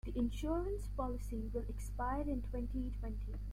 [0.03, 3.33] The insurance policy will expire in twenty-twenty.